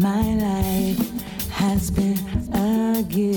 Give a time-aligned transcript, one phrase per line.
[0.00, 2.18] my life has been
[2.54, 3.27] a gift.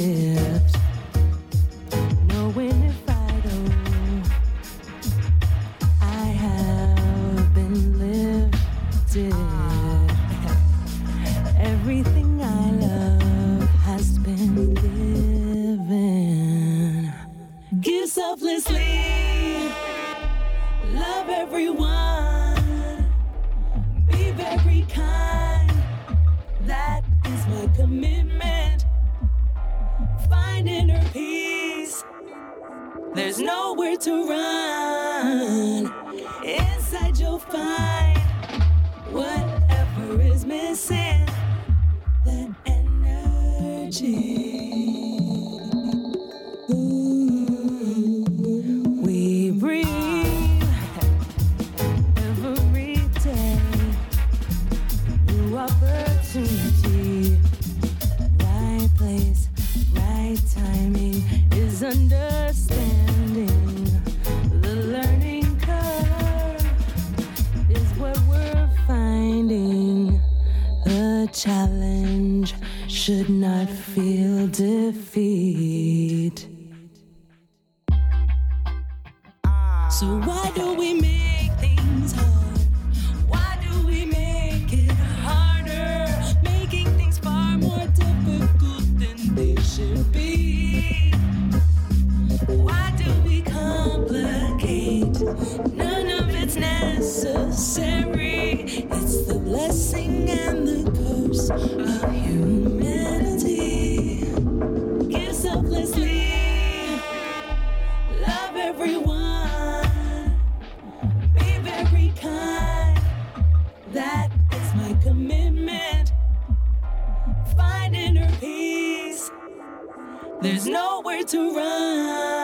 [120.41, 122.40] There's nowhere to run.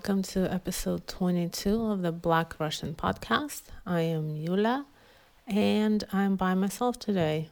[0.00, 3.64] Welcome to episode 22 of the Black Russian podcast.
[3.84, 4.86] I am Yulia
[5.46, 7.50] and I'm by myself today,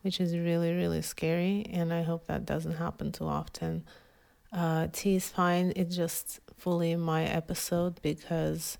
[0.00, 3.84] which is really, really scary, and I hope that doesn't happen too often.
[4.50, 8.78] Uh, T is fine, it's just fully my episode because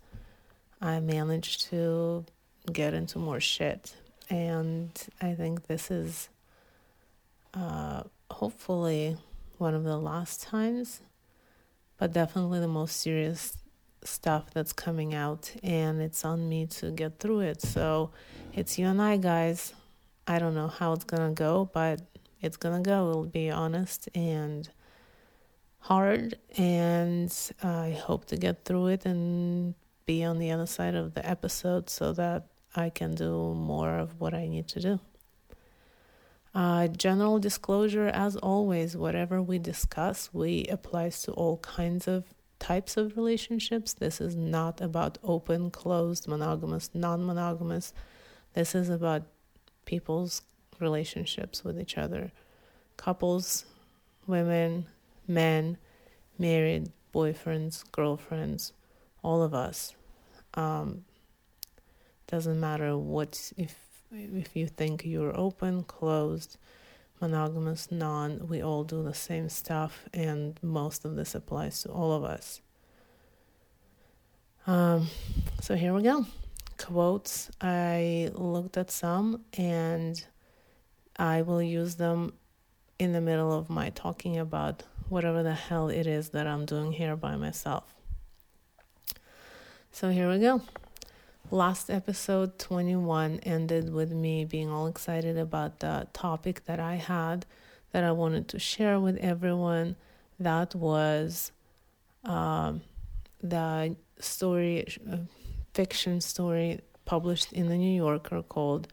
[0.81, 2.25] I managed to
[2.73, 3.97] get into more shit,
[4.31, 4.91] and
[5.21, 6.31] I think this is
[7.53, 9.19] uh, hopefully
[9.59, 11.03] one of the last times
[12.01, 13.59] but definitely the most serious
[14.03, 17.61] stuff that's coming out and it's on me to get through it.
[17.61, 18.11] So
[18.55, 19.75] it's you and i guys.
[20.27, 22.01] I don't know how it's gonna go but
[22.41, 24.69] it's gonna go it'll be honest and
[25.81, 29.75] hard and i hope to get through it and
[30.07, 34.21] be on the other side of the episode so that i can do more of
[34.21, 35.01] what i need to do
[36.55, 42.25] uh, general disclosure, as always, whatever we discuss, we applies to all kinds of
[42.59, 43.93] types of relationships.
[43.93, 47.93] This is not about open, closed, monogamous, non-monogamous.
[48.55, 49.23] This is about
[49.85, 50.43] people's
[50.81, 52.33] relationships with each other,
[52.97, 53.65] couples,
[54.27, 54.87] women,
[55.29, 55.79] men,
[56.39, 58.73] married, boyfriends, girlfriends,
[59.23, 59.95] all of us.
[60.55, 61.05] Um,
[62.27, 63.77] doesn't matter what if
[64.13, 66.57] if you think you're open, closed,
[67.21, 72.13] monogamous, non, we all do the same stuff, and most of this applies to all
[72.13, 72.61] of us.
[74.67, 75.09] Um,
[75.61, 76.27] so here we go.
[76.79, 77.51] Quotes.
[77.61, 80.23] I looked at some and
[81.17, 82.35] I will use them
[82.99, 86.93] in the middle of my talking about whatever the hell it is that I'm doing
[86.93, 87.95] here by myself.
[89.93, 90.63] So here we go.
[91.53, 97.45] Last episode 21 ended with me being all excited about the topic that I had
[97.91, 99.97] that I wanted to share with everyone.
[100.39, 101.51] That was
[102.25, 102.83] um,
[103.43, 105.17] the story, uh,
[105.75, 108.87] fiction story published in the New Yorker called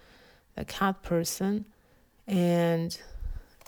[0.56, 1.66] The Cat Person.
[2.26, 2.98] And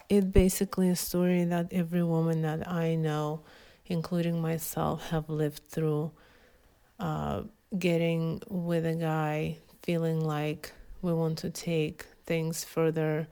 [0.10, 3.41] it basically a story that every woman that I know,
[3.86, 6.10] including myself, have lived through.
[7.00, 7.43] Uh,
[7.78, 10.72] getting with a guy feeling like
[11.02, 13.28] we want to take things further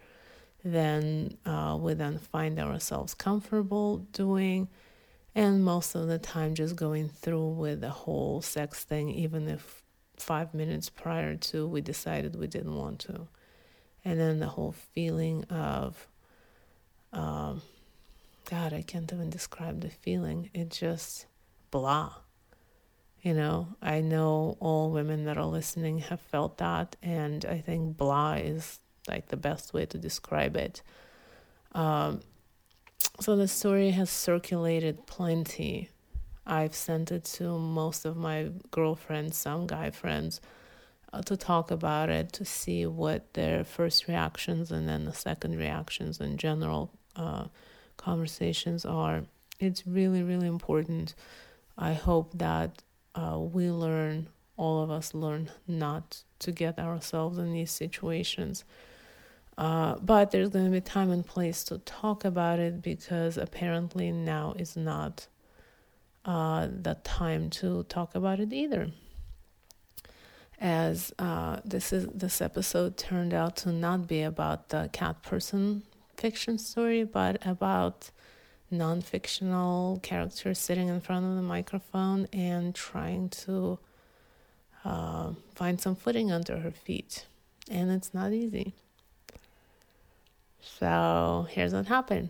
[0.64, 4.68] than uh, we then find ourselves comfortable doing.
[5.34, 9.82] And most of the time just going through with the whole sex thing even if
[10.18, 13.28] five minutes prior to we decided we didn't want to.
[14.04, 16.08] And then the whole feeling of
[17.14, 17.62] um,
[18.50, 20.50] god i can't even describe the feeling.
[20.54, 21.26] It just
[21.72, 22.14] blah
[23.22, 27.98] you know, I know all women that are listening have felt that, and I think
[27.98, 30.82] blah is like the best way to describe it.
[31.74, 32.22] Um,
[33.20, 35.90] so the story has circulated plenty.
[36.46, 40.40] I've sent it to most of my girlfriends, some guy friends,
[41.12, 45.58] uh, to talk about it, to see what their first reactions and then the second
[45.58, 47.46] reactions and general uh,
[47.98, 49.24] conversations are.
[49.60, 51.16] It's really, really important.
[51.78, 52.84] I hope that
[53.18, 58.64] uh, we learn, all of us learn not to get ourselves in these situations.
[59.58, 64.12] Uh, but there's going to be time and place to talk about it because apparently
[64.12, 65.26] now is not
[66.26, 68.92] uh, the time to talk about it either.
[70.60, 75.84] As uh, this is this episode turned out to not be about the cat person
[76.16, 78.12] fiction story, but about
[78.70, 83.80] non fictional character sitting in front of the microphone and trying to
[84.84, 87.26] uh, find some footing under her feet.
[87.70, 88.74] And it's not easy.
[90.62, 92.30] So here's what happened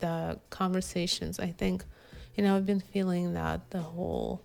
[0.00, 1.40] the conversations.
[1.40, 1.84] I think,
[2.36, 4.42] you know, I've been feeling that the whole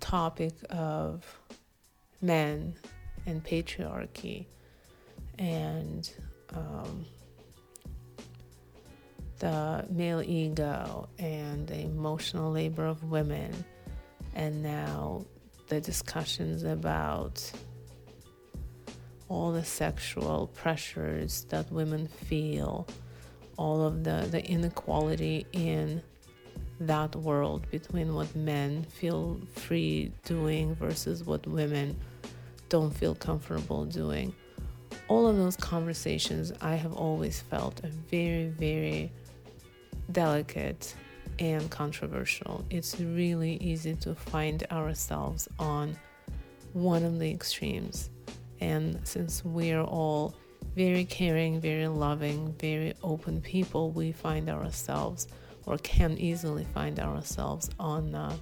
[0.00, 1.38] topic of
[2.22, 2.74] men
[3.26, 4.46] and patriarchy
[5.38, 6.10] and
[6.54, 7.04] um,
[9.38, 13.52] the male ego and the emotional labor of women,
[14.34, 15.24] and now
[15.68, 17.52] the discussions about
[19.28, 22.86] all the sexual pressures that women feel,
[23.56, 26.02] all of the, the inequality in
[26.80, 31.96] that world between what men feel free doing versus what women
[32.68, 34.34] don't feel comfortable doing.
[35.08, 39.10] All of those conversations I have always felt a very, very
[40.12, 40.94] delicate
[41.38, 42.64] and controversial.
[42.70, 45.96] It's really easy to find ourselves on
[46.72, 48.10] one of the extremes.
[48.60, 50.34] And since we're all
[50.74, 55.28] very caring, very loving, very open people, we find ourselves
[55.66, 58.34] or can easily find ourselves on the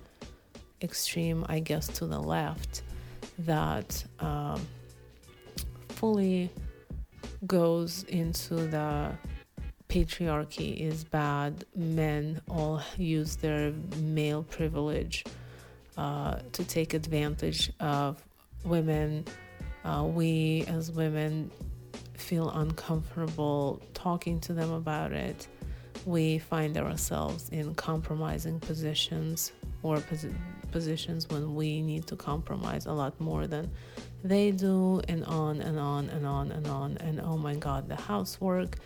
[0.82, 2.82] extreme, I guess, to the left
[3.40, 4.66] that um,
[5.88, 6.50] fully
[7.46, 9.12] goes into the
[9.88, 11.64] patriarchy is bad.
[11.74, 15.24] Men all use their male privilege
[15.96, 18.22] uh, to take advantage of
[18.64, 19.24] women.
[19.84, 21.50] Uh, we as women
[22.14, 25.48] feel uncomfortable talking to them about it.
[26.04, 29.52] We find ourselves in compromising positions
[29.82, 30.34] or posi-
[30.72, 33.70] positions when we need to compromise a lot more than
[34.24, 36.96] they do, and on and on and on and on.
[36.98, 38.76] And oh my God, the housework,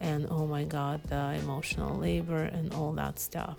[0.00, 3.58] and oh my God, the emotional labor, and all that stuff.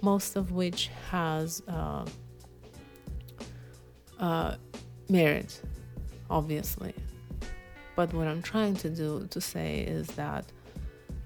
[0.00, 2.04] Most of which has uh,
[4.18, 4.56] uh,
[5.08, 5.62] merit,
[6.28, 6.94] obviously.
[7.94, 10.46] But what I'm trying to do to say is that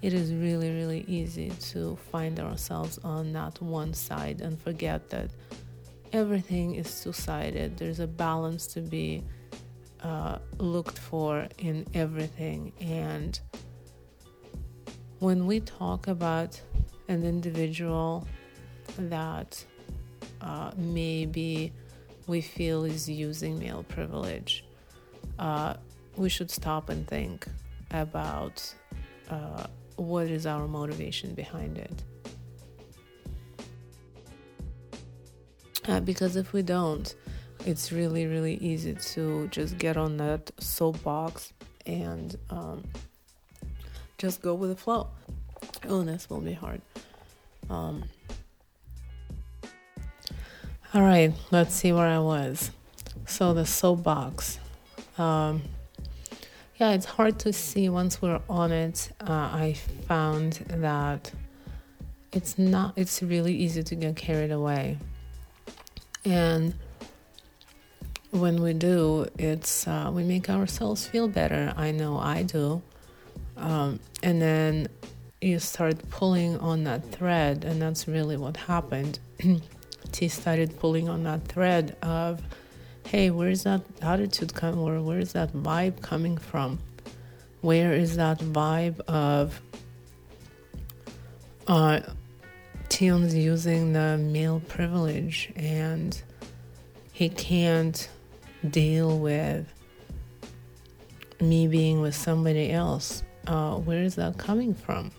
[0.02, 5.30] it is really, really easy to find ourselves on that one side and forget that
[6.12, 7.76] everything is two sided.
[7.76, 9.24] There's a balance to be
[10.02, 12.72] uh, looked for in everything.
[12.80, 13.38] And
[15.18, 16.60] when we talk about
[17.08, 18.26] an individual
[18.98, 19.64] that
[20.40, 21.72] uh, maybe
[22.26, 24.64] we feel is using male privilege,
[25.38, 25.74] uh,
[26.16, 27.46] we should stop and think
[27.90, 28.74] about
[29.30, 32.02] uh, what is our motivation behind it.
[35.88, 37.14] Uh, because if we don't,
[37.64, 41.52] it's really, really easy to just get on that soapbox
[41.86, 42.82] and um,
[44.18, 45.08] just go with the flow.
[45.84, 46.80] Illness will be hard.
[47.68, 48.04] Um,
[50.94, 52.70] all right, let's see where I was.
[53.26, 54.58] So, the soapbox.
[55.18, 55.62] Um,
[56.76, 59.10] yeah, it's hard to see once we're on it.
[59.20, 61.32] Uh, I found that
[62.32, 64.98] it's not, it's really easy to get carried away.
[66.24, 66.74] And
[68.30, 71.72] when we do, it's, uh, we make ourselves feel better.
[71.76, 72.82] I know I do.
[73.56, 74.88] Um, and then
[75.40, 79.18] you start pulling on that thread, and that's really what happened.
[80.12, 82.42] T started pulling on that thread of,
[83.06, 86.78] hey, where's that attitude coming, or where's that vibe coming from?
[87.60, 89.60] Where is that vibe of
[91.66, 92.00] uh,
[92.88, 96.20] Tion's using the male privilege and
[97.12, 98.08] he can't
[98.70, 99.66] deal with
[101.40, 103.22] me being with somebody else?
[103.46, 105.10] Uh, where is that coming from?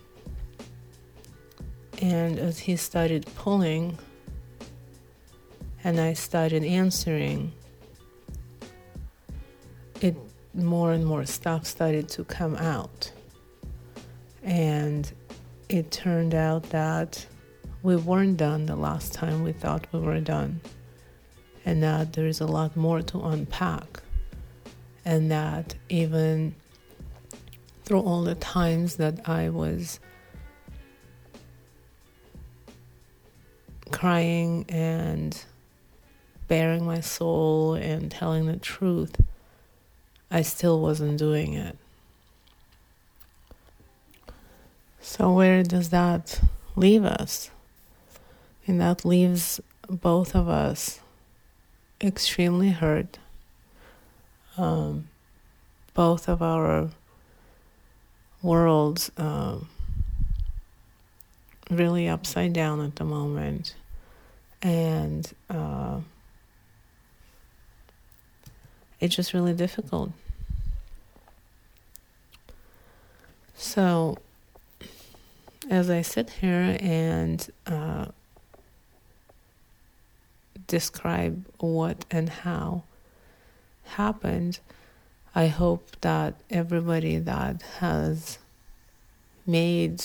[2.00, 3.98] And as he started pulling,
[5.82, 7.52] and I started answering,
[10.00, 10.16] it
[10.54, 13.10] more and more stuff started to come out.
[14.42, 15.10] And
[15.68, 17.26] it turned out that
[17.82, 20.60] we weren't done the last time we thought we were done.
[21.64, 24.02] And that there's a lot more to unpack.
[25.04, 26.54] And that even
[27.88, 29.98] through all the times that I was
[33.90, 35.42] crying and
[36.48, 39.16] baring my soul and telling the truth,
[40.30, 41.78] I still wasn't doing it.
[45.00, 46.42] So, where does that
[46.76, 47.50] leave us?
[48.66, 51.00] And that leaves both of us
[52.02, 53.16] extremely hurt.
[54.58, 55.08] Um,
[55.94, 56.90] both of our
[58.42, 59.68] worlds um,
[61.70, 63.74] really upside down at the moment.
[64.62, 66.00] And uh,
[69.00, 70.12] it's just really difficult.
[73.54, 74.18] So,
[75.68, 78.06] as I sit here and uh,
[80.66, 82.84] describe what and how
[83.84, 84.60] happened,
[85.34, 88.38] I hope that everybody that has
[89.46, 90.02] made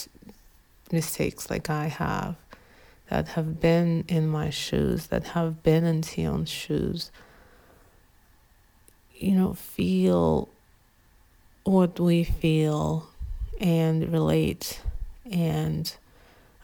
[0.91, 2.35] mistakes like I have,
[3.09, 7.11] that have been in my shoes, that have been in Tion's shoes,
[9.15, 10.49] you know, feel
[11.63, 13.07] what we feel
[13.59, 14.81] and relate
[15.31, 15.95] and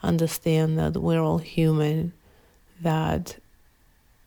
[0.02, 2.12] understand that we're all human,
[2.80, 3.36] that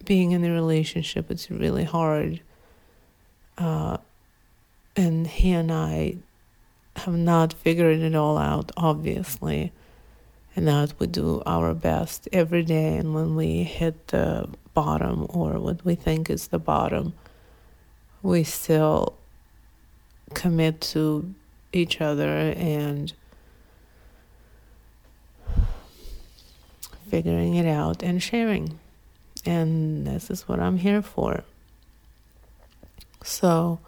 [0.05, 2.41] being in a relationship it's really hard.
[3.57, 3.97] Uh,
[4.95, 6.17] and he and I
[6.95, 9.71] have not figured it all out, obviously,
[10.55, 12.97] and that we do our best every day.
[12.97, 17.13] And when we hit the bottom or what we think is the bottom,
[18.21, 19.15] we still
[20.33, 21.33] commit to
[21.71, 23.13] each other and
[27.09, 28.79] figuring it out and sharing.
[29.45, 31.43] And this is what I'm here for.
[33.23, 33.79] So,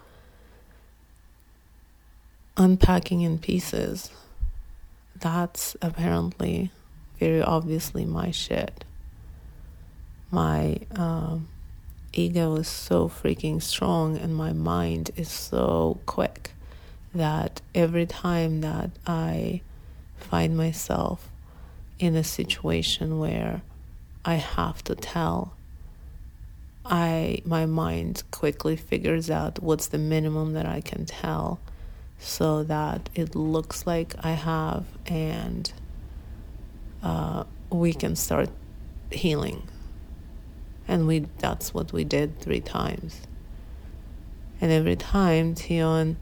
[2.57, 4.11] unpacking in pieces,
[5.19, 6.71] that's apparently
[7.19, 8.83] very obviously my shit.
[10.31, 11.47] My um,
[12.13, 16.51] ego is so freaking strong, and my mind is so quick
[17.13, 19.61] that every time that I
[20.17, 21.29] find myself
[21.99, 23.61] in a situation where
[24.25, 25.53] I have to tell,
[26.83, 31.59] I my mind quickly figures out what's the minimum that I can tell
[32.25, 35.71] so that it looks like I have and
[37.03, 38.49] uh, we can start
[39.11, 39.67] healing.
[40.87, 43.21] And we that's what we did three times.
[44.59, 46.17] And every time Tion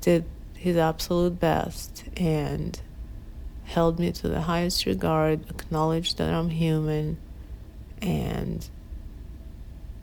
[0.00, 2.80] did his absolute best and
[3.64, 7.18] held me to the highest regard, acknowledged that I'm human,
[8.00, 8.66] and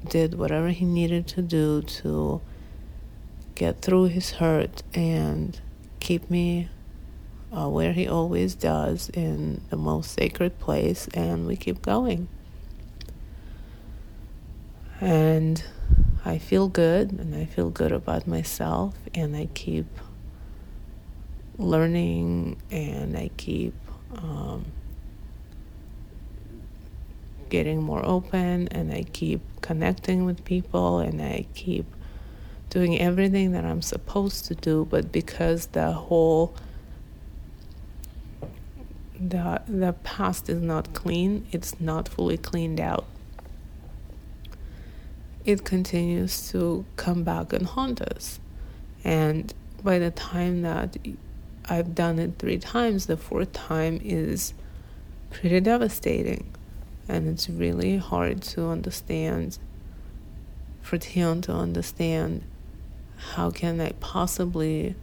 [0.09, 2.39] did whatever he needed to do to
[3.57, 5.59] get through his hurt and
[5.99, 6.69] keep me
[7.51, 12.27] uh, where he always does in the most sacred place, and we keep going.
[15.01, 15.63] And
[16.23, 19.87] I feel good, and I feel good about myself, and I keep
[21.57, 23.73] learning, and I keep
[24.15, 24.65] um,
[27.49, 31.85] getting more open, and I keep connecting with people, and I keep
[32.69, 36.53] doing everything that I'm supposed to do, but because the whole
[39.19, 43.05] the the past is not clean, it's not fully cleaned out.
[45.45, 48.39] It continues to come back and haunt us.
[49.03, 50.97] And by the time that
[51.69, 54.53] I've done it three times, the fourth time is
[55.31, 56.53] pretty devastating.
[57.07, 59.57] And it's really hard to understand,
[60.81, 62.43] for Tion to understand
[63.17, 64.95] how can I possibly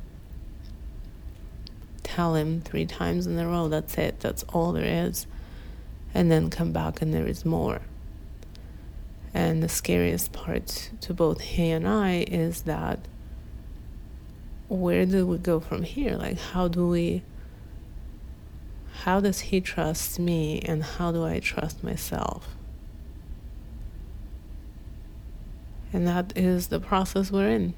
[2.03, 5.27] tell him three times in a row, that's it, that's all there is,
[6.13, 7.81] and then come back and there is more.
[9.33, 13.01] And the scariest part to both he and I is that
[14.69, 16.17] where do we go from here?
[16.17, 17.23] Like, how do we,
[19.03, 22.55] how does he trust me and how do I trust myself?
[25.93, 27.75] And that is the process we're in.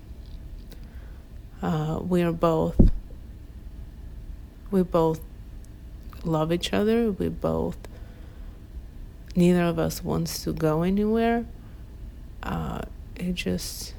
[1.63, 2.79] Uh, we are both
[4.71, 5.21] we both
[6.25, 7.11] love each other.
[7.11, 7.79] We both,
[9.35, 11.47] neither of us wants to go anywhere.
[12.43, 12.83] Uh,
[13.15, 13.95] it just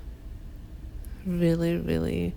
[1.25, 2.33] really, really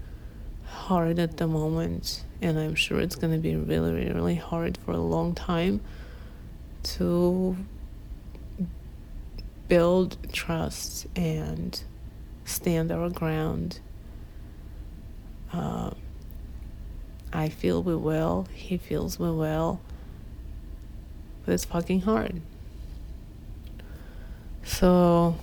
[0.65, 2.25] hard at the moment.
[2.41, 5.81] And I'm sure it's going to be really, really hard for a long time
[6.83, 7.57] to
[9.69, 11.83] build trust and
[12.45, 13.81] stand our ground.
[15.53, 15.91] Uh,
[17.33, 19.81] I feel we will, he feels we will,
[21.45, 22.41] but it's fucking hard.
[24.65, 25.37] So,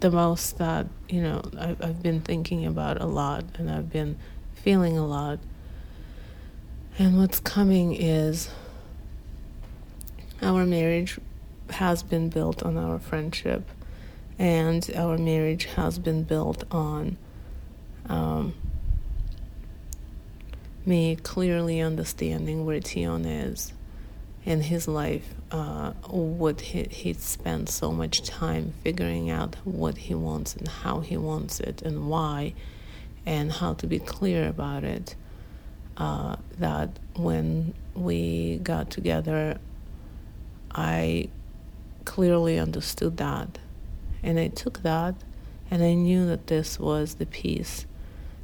[0.00, 4.16] the most that, you know, I've, I've been thinking about a lot and I've been
[4.54, 5.38] feeling a lot.
[6.98, 8.50] And what's coming is
[10.42, 11.18] our marriage
[11.70, 13.68] has been built on our friendship,
[14.40, 17.18] and our marriage has been built on
[18.08, 18.54] um,
[20.86, 23.74] me clearly understanding where Tion is
[24.46, 30.14] in his life, uh, what he, he spent so much time figuring out what he
[30.14, 32.54] wants and how he wants it and why,
[33.26, 35.14] and how to be clear about it.
[35.98, 39.58] Uh, that when we got together,
[40.70, 41.28] I
[42.06, 43.58] clearly understood that.
[44.22, 45.14] And I took that
[45.70, 47.86] and I knew that this was the piece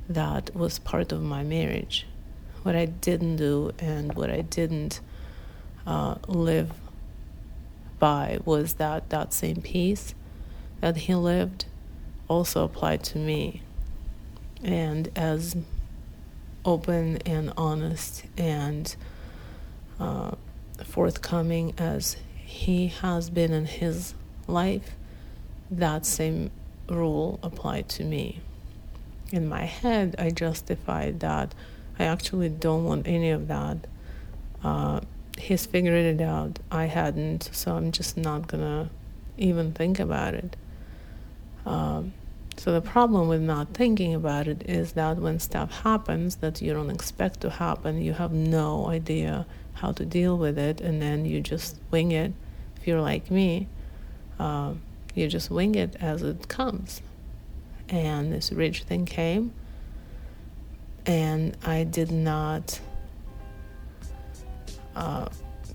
[0.09, 2.07] that was part of my marriage.
[2.63, 5.01] What I didn't do and what I didn't
[5.87, 6.73] uh, live
[7.99, 10.15] by was that that same peace
[10.81, 11.67] that he lived
[12.29, 13.63] also applied to me.
[14.63, 15.57] And as
[16.65, 18.95] open and honest and
[20.01, 20.33] uh,
[20.85, 24.15] forthcoming as he has been in his
[24.47, 24.96] life,
[25.71, 26.51] that same
[26.89, 28.41] rule applied to me
[29.33, 31.55] in my head, I justified that
[31.99, 33.79] I actually don't want any of that.
[34.63, 35.01] Uh,
[35.39, 36.59] he's figured it out.
[36.71, 38.91] I hadn't, so I'm just not gonna
[39.37, 40.57] even think about it.
[41.65, 42.13] Um,
[42.59, 46.73] So the problem with not thinking about it is that when stuff happens that you
[46.73, 51.27] don't expect to happen, you have no idea how to deal with it, and then
[51.27, 52.33] you just wing it.
[52.77, 53.69] If you're like me,
[54.39, 54.73] uh,
[55.17, 57.03] you just wing it as it comes.
[57.89, 59.53] And this rich thing came,
[61.07, 62.81] and I did not.
[64.95, 65.29] Uh,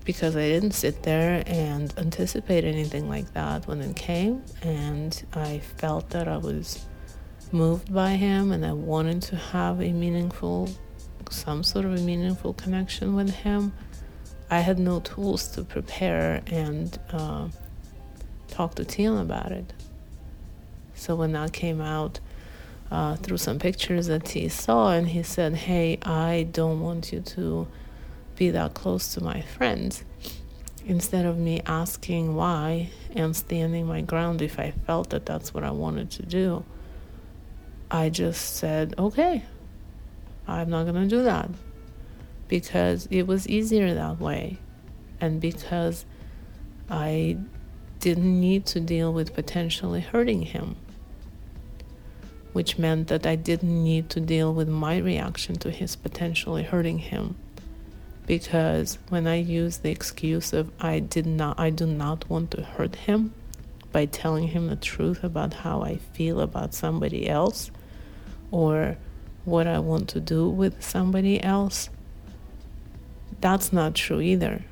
[0.04, 5.60] because I didn't sit there and anticipate anything like that when it came, and I
[5.60, 6.84] felt that I was
[7.52, 10.70] moved by him and I wanted to have a meaningful,
[11.30, 13.72] some sort of a meaningful connection with him.
[14.50, 17.48] I had no tools to prepare and uh,
[18.52, 19.72] talk to Teal about it.
[20.94, 22.20] So when that came out
[22.90, 27.20] uh, through some pictures that he saw, and he said, Hey, I don't want you
[27.20, 27.66] to
[28.36, 30.04] be that close to my friends
[30.86, 35.64] instead of me asking why and standing my ground if I felt that that's what
[35.64, 36.64] I wanted to do.
[37.90, 39.44] I just said, okay,
[40.48, 41.50] I'm not to do that
[42.48, 44.58] because it was easier that way
[45.20, 46.04] and because
[46.90, 47.38] I
[48.02, 50.74] didn't need to deal with potentially hurting him,
[52.52, 56.98] which meant that I didn't need to deal with my reaction to his potentially hurting
[56.98, 57.36] him.
[58.26, 62.62] Because when I use the excuse of I did not I do not want to
[62.62, 63.34] hurt him
[63.92, 67.70] by telling him the truth about how I feel about somebody else
[68.50, 68.96] or
[69.44, 71.88] what I want to do with somebody else
[73.40, 74.64] that's not true either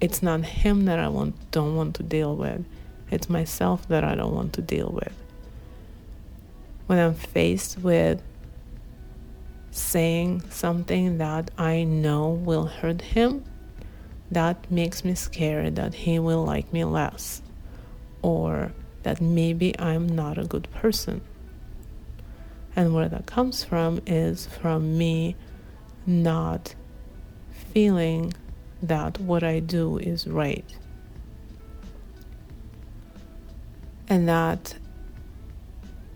[0.00, 2.64] it's not him that I want don't want to deal with
[3.10, 5.12] it's myself that I don't want to deal with
[6.86, 8.22] when I'm faced with
[9.70, 13.44] saying something that I know will hurt him,
[14.30, 17.42] that makes me scared that he will like me less
[18.22, 21.20] or that maybe I'm not a good person.
[22.74, 25.36] And where that comes from is from me
[26.06, 26.74] not
[27.72, 28.32] feeling
[28.82, 30.64] that what I do is right.
[34.08, 34.74] And that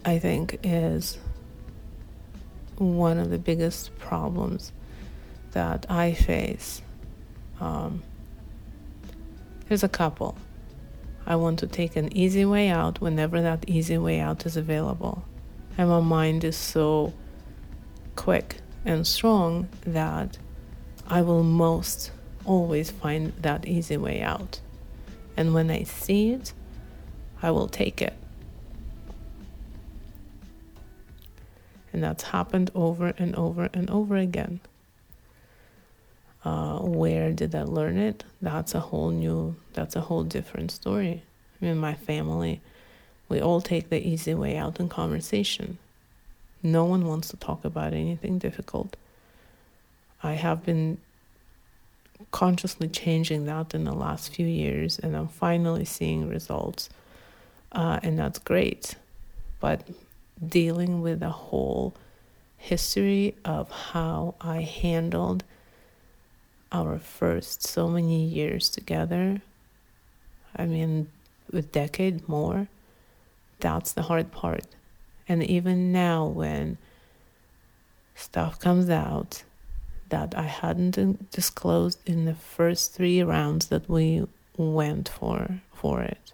[0.04, 1.18] I think is
[2.76, 4.72] one of the biggest problems
[5.52, 6.82] that I face.
[7.60, 8.02] Um,
[9.68, 10.36] there's a couple.
[11.26, 15.24] I want to take an easy way out whenever that easy way out is available.
[15.78, 17.12] And my mind is so
[18.16, 20.38] quick and strong that
[21.06, 22.10] I will most
[22.44, 24.60] always find that easy way out.
[25.36, 26.52] And when I see it,
[27.42, 28.14] I will take it.
[31.92, 34.60] And that's happened over and over and over again.
[36.44, 38.24] Uh, where did I learn it?
[38.40, 41.22] That's a whole new, that's a whole different story.
[41.60, 42.60] I mean, my family,
[43.28, 45.78] we all take the easy way out in conversation.
[46.62, 48.96] No one wants to talk about anything difficult.
[50.22, 50.98] I have been
[52.32, 56.90] consciously changing that in the last few years, and I'm finally seeing results,
[57.70, 58.96] uh, and that's great.
[59.60, 59.86] But
[60.44, 61.94] dealing with the whole
[62.56, 65.44] history of how I handled
[66.72, 69.42] our first so many years together.
[70.56, 71.08] I mean,
[71.52, 72.68] a decade more.
[73.60, 74.66] That's the hard part.
[75.28, 76.78] And even now, when
[78.14, 79.44] stuff comes out
[80.12, 84.26] that I hadn't disclosed in the first three rounds that we
[84.58, 86.32] went for for it,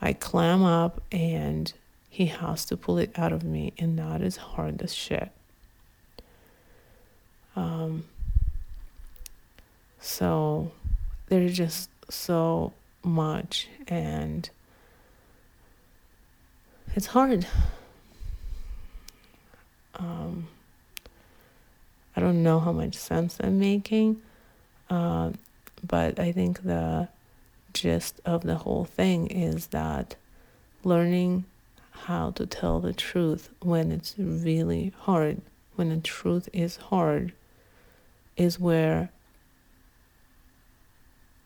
[0.00, 1.72] I clam up and
[2.08, 5.30] he has to pull it out of me, and that is hard as shit.
[7.56, 8.04] Um,
[10.00, 10.72] so
[11.28, 14.48] there's just so much, and
[16.94, 17.46] it's hard.
[19.94, 20.48] Um,
[22.14, 24.20] I don't know how much sense I'm making,
[24.90, 25.32] uh,
[25.86, 27.08] but I think the
[27.72, 30.16] gist of the whole thing is that
[30.84, 31.44] learning
[31.90, 35.40] how to tell the truth when it's really hard,
[35.76, 37.32] when the truth is hard,
[38.36, 39.10] is where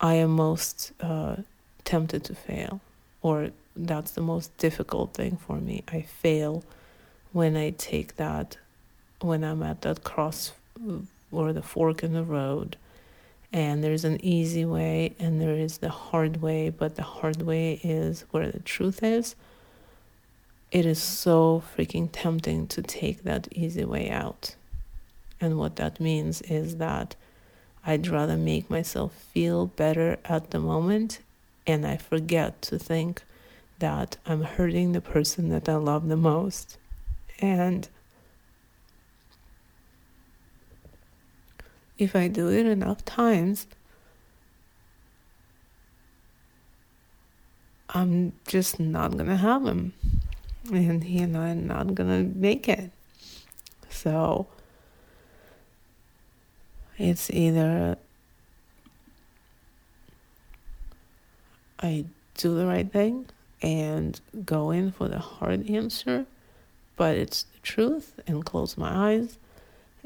[0.01, 1.37] I am most uh,
[1.85, 2.81] tempted to fail,
[3.23, 5.85] or that's the most difficult thing for me.
[5.89, 6.65] I fail
[7.33, 8.57] when I take that,
[9.21, 10.53] when I'm at that cross
[11.33, 12.77] or the fork in the road,
[13.53, 17.81] and there's an easy way and there is the hard way, but the hard way
[17.83, 19.35] is where the truth is
[20.71, 24.57] it is so freaking tempting to take that easy way out.
[25.41, 27.15] And what that means is that
[27.87, 31.21] I'd rather make myself feel better at the moment
[31.67, 33.23] and I forget to think
[33.79, 36.79] that I'm hurting the person that I love the most.
[37.41, 37.89] And
[41.99, 43.67] if I do it enough times,
[47.91, 49.95] I'm just not gonna have him.
[50.71, 52.91] And he and I are not gonna make it.
[53.89, 54.49] So
[56.99, 57.97] it's either
[61.81, 63.27] I do the right thing
[63.63, 66.27] and go in for the hard answer,
[66.97, 69.39] but it's the truth, and close my eyes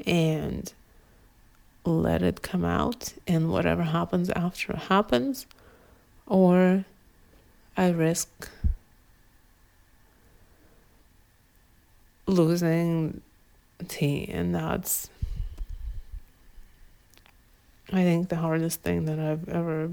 [0.05, 0.71] and
[1.83, 5.47] let it come out, and whatever happens after happens,
[6.27, 6.85] or
[7.75, 8.49] I risk
[12.27, 13.21] losing
[13.87, 15.09] T and that's,
[17.91, 19.89] I think, the hardest thing that I've ever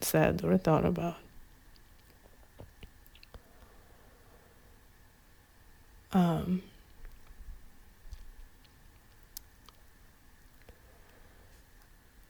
[0.00, 1.16] said or thought about.
[6.12, 6.62] Um,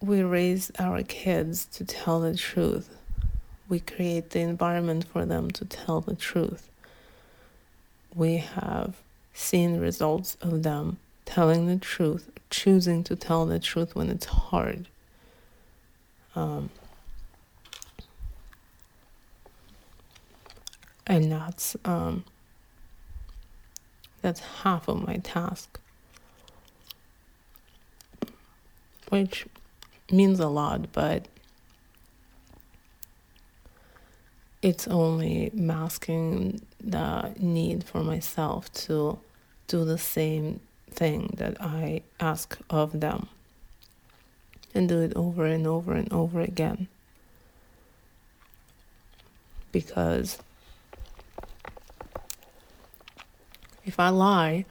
[0.06, 2.96] we raise our kids to tell the truth.
[3.68, 6.68] We create the environment for them to tell the truth.
[8.14, 8.94] We have
[9.34, 14.86] seen results of them telling the truth, choosing to tell the truth when it's hard.
[16.36, 16.70] Um,
[21.06, 22.24] and that's um,
[24.22, 25.80] that's half of my task,
[29.08, 29.46] which
[30.10, 31.26] means a lot, but
[34.62, 39.18] it's only masking the need for myself to
[39.68, 43.28] do the same thing that I ask of them
[44.74, 46.88] and do it over and over and over again.
[49.72, 50.38] Because
[53.84, 54.64] if I lie,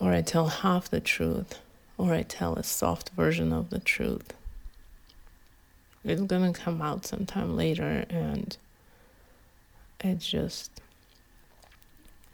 [0.00, 1.60] or I tell half the truth,
[1.98, 4.34] or I tell a soft version of the truth,
[6.04, 8.56] it's gonna come out sometime later and
[10.00, 10.80] it's just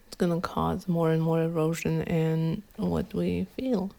[0.07, 3.91] it's gonna cause more and more erosion in what we feel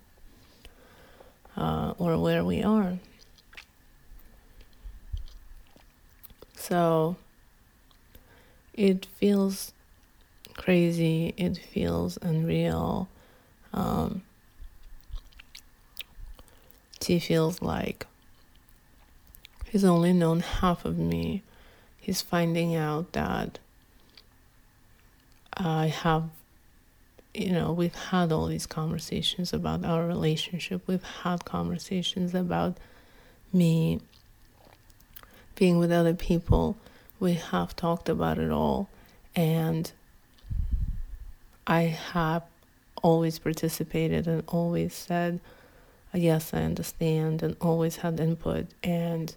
[1.56, 2.98] uh, or where we are.
[6.56, 7.16] So
[8.74, 9.72] it feels
[10.56, 13.08] crazy, it feels unreal.
[13.72, 14.22] Um,
[17.00, 18.06] T feels like
[19.64, 21.42] he's only known half of me.
[21.98, 23.58] He's finding out that
[25.54, 26.28] I have,
[27.34, 30.82] you know, we've had all these conversations about our relationship.
[30.86, 32.78] We've had conversations about
[33.52, 34.00] me
[35.54, 36.76] being with other people.
[37.18, 38.88] We have talked about it all.
[39.34, 39.90] And
[41.66, 42.42] I have
[43.02, 45.40] always participated and always said,
[46.14, 48.66] yes, I understand, and always had input.
[48.82, 49.34] And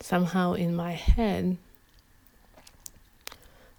[0.00, 1.56] somehow in my head,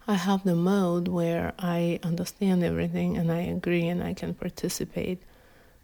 [0.06, 5.22] I have the mode where I understand everything and I agree and I can participate.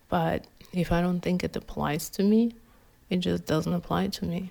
[0.09, 2.55] But if I don't think it applies to me,
[3.09, 4.51] it just doesn't apply to me.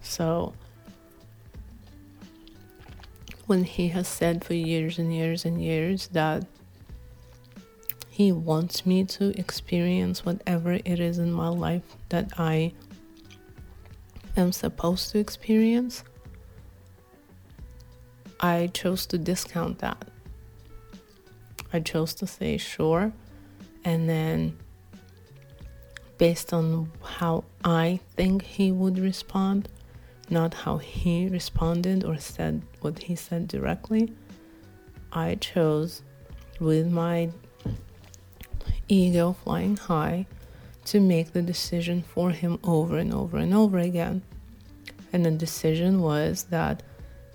[0.00, 0.54] So,
[3.46, 6.44] when he has said for years and years and years that
[8.18, 12.72] he wants me to experience whatever it is in my life that I
[14.36, 16.02] am supposed to experience,
[18.40, 20.04] I chose to discount that.
[21.72, 23.12] I chose to say sure,
[23.84, 24.58] and then
[26.16, 29.68] based on how I think he would respond,
[30.28, 34.12] not how he responded or said what he said directly,
[35.12, 36.02] I chose
[36.58, 37.30] with my
[38.88, 40.26] ego flying high
[40.86, 44.22] to make the decision for him over and over and over again.
[45.12, 46.82] And the decision was that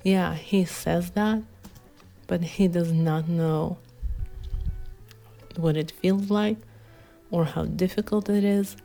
[0.03, 1.41] yeah, he says that,
[2.27, 3.77] but he does not know
[5.55, 6.57] what it feels like
[7.31, 8.75] or how difficult it is.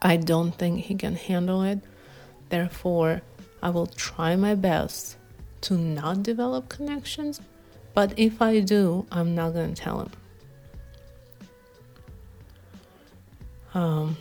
[0.00, 1.80] I don't think he can handle it.
[2.50, 3.22] Therefore,
[3.62, 5.16] I will try my best
[5.62, 7.40] to not develop connections,
[7.94, 10.10] but if I do, I'm not going to tell him.
[13.74, 14.16] Um,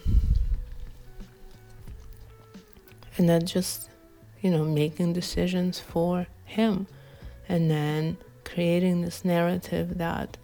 [3.18, 3.90] and that just
[4.42, 6.86] you know, making decisions for him
[7.48, 10.38] and then creating this narrative that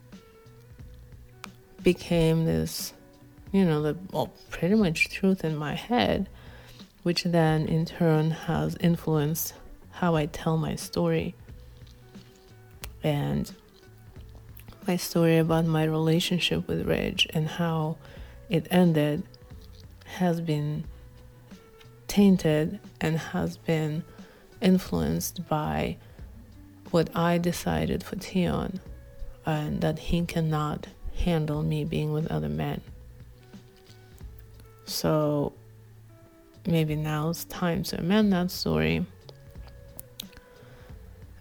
[1.84, 2.93] became this,
[3.52, 6.30] you know, the well, pretty much truth in my head
[7.04, 9.54] which then in turn has influenced
[9.91, 11.36] how I tell my story.
[13.04, 13.52] And
[14.86, 17.98] my story about my relationship with Reg and how
[18.50, 19.24] it ended
[20.06, 20.84] has been
[22.08, 24.04] tainted and has been
[24.62, 25.96] influenced by
[26.92, 28.80] what I decided for Tion
[29.46, 32.82] and that he cannot handle me being with other men.
[34.86, 35.54] So
[36.66, 39.06] maybe now it's time to amend that story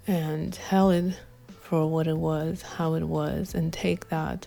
[0.06, 1.14] and tell it
[1.62, 4.46] for what it was, how it was, and take that,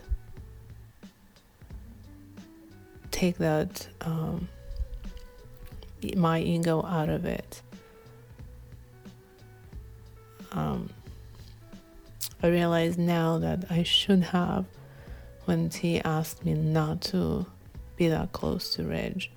[3.12, 4.48] take that, um,
[6.16, 7.62] my ego out of it.
[10.50, 10.90] Um,
[12.42, 14.64] I realize now that I should have
[15.44, 17.46] when T asked me not to
[17.96, 19.30] be that close to Ridge.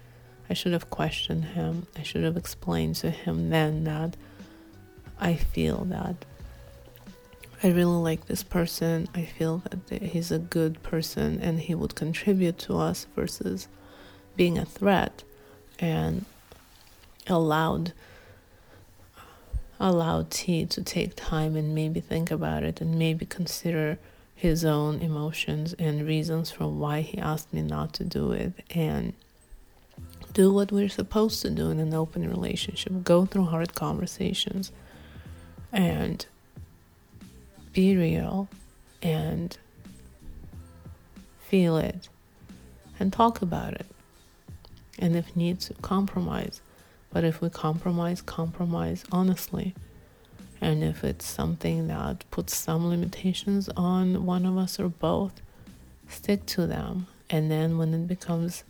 [0.49, 1.87] I should have questioned him.
[1.97, 4.17] I should have explained to him then that
[5.19, 6.25] I feel that
[7.63, 9.07] I really like this person.
[9.15, 13.67] I feel that he's a good person and he would contribute to us versus
[14.35, 15.23] being a threat
[15.79, 16.25] and
[17.27, 17.93] allowed
[19.77, 23.99] allowed T to take time and maybe think about it and maybe consider
[24.33, 29.13] his own emotions and reasons for why he asked me not to do it and
[30.31, 34.71] do what we're supposed to do in an open relationship go through hard conversations
[35.71, 36.25] and
[37.75, 38.49] be real
[39.03, 39.57] and
[41.47, 42.09] feel it
[42.99, 43.85] and talk about it
[44.97, 46.61] and if needs to compromise
[47.13, 49.75] but if we compromise compromise honestly
[50.61, 55.41] and if it's something that puts some limitations on one of us or both,
[56.09, 57.07] stick to them.
[57.29, 58.63] And then when it becomes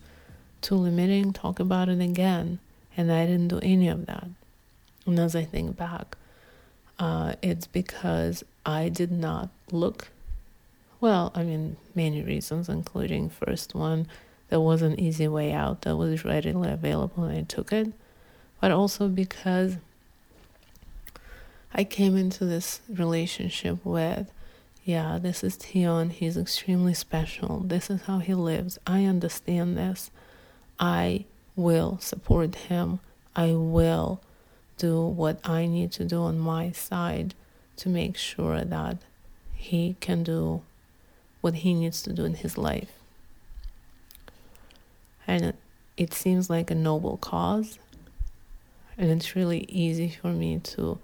[0.61, 2.59] too limiting, talk about it again.
[2.97, 4.27] And I didn't do any of that.
[5.05, 6.17] And as I think back,
[6.97, 10.09] uh, it's because I did not look
[10.99, 11.31] well.
[11.35, 14.07] I mean, many reasons, including first one,
[14.49, 17.93] there was an easy way out that was readily available, and I took it.
[18.61, 19.77] But also because
[21.73, 24.31] I came into this relationship with,
[24.83, 26.09] yeah, this is Tion.
[26.09, 27.59] He's extremely special.
[27.59, 28.79] This is how he lives.
[28.87, 30.09] I understand this.
[30.79, 31.25] I
[31.55, 32.99] will support him.
[33.35, 34.21] I will
[34.77, 37.33] do what I need to do on my side
[37.77, 38.97] to make sure that
[39.53, 40.61] he can do
[41.41, 42.91] what he needs to do in his life.
[45.27, 45.53] And
[45.97, 47.79] it seems like a noble cause.
[48.97, 50.99] And it's really easy for me to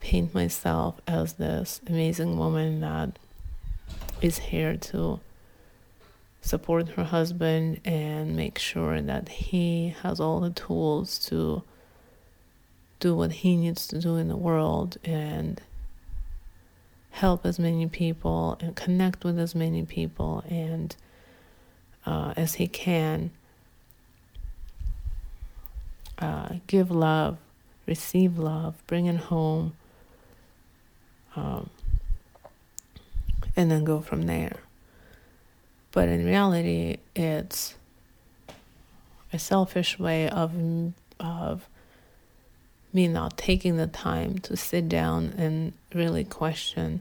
[0.00, 3.18] paint myself as this amazing woman that
[4.20, 5.20] is here to
[6.40, 11.62] support her husband and make sure that he has all the tools to
[13.00, 15.60] do what he needs to do in the world and
[17.10, 20.96] help as many people and connect with as many people and
[22.06, 23.30] uh, as he can
[26.18, 27.38] uh, give love
[27.86, 29.72] receive love bring it home
[31.38, 31.70] um,
[33.56, 34.56] and then go from there.
[35.92, 37.74] But in reality, it's
[39.32, 40.52] a selfish way of
[41.18, 41.67] of
[42.92, 47.00] me not taking the time to sit down and really question.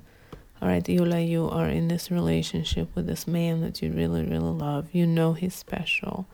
[0.62, 4.40] All right, Yulia, you are in this relationship with this man that you really, really
[4.40, 4.88] love.
[4.92, 6.26] You know he's special.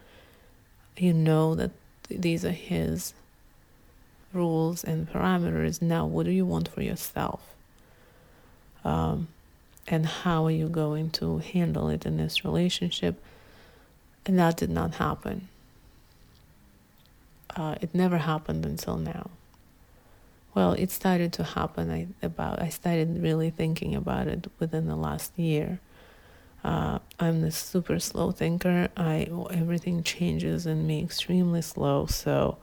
[0.98, 1.72] You know that
[2.10, 3.14] these are his
[4.32, 5.82] rules and parameters.
[5.82, 7.54] Now, what do you want for yourself?
[8.84, 9.28] um,
[9.88, 13.22] and how are you going to handle it in this relationship
[14.26, 15.48] and that did not happen
[17.56, 19.30] uh, it never happened until now
[20.54, 21.90] well it started to happen.
[21.92, 25.80] I, about i started really thinking about it within the last year.
[26.64, 28.90] Uh, i'm this super slow thinker.
[28.96, 32.06] I everything changes in me extremely slow.
[32.08, 32.58] So